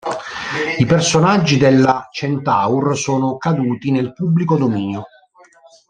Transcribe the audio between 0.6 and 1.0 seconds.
I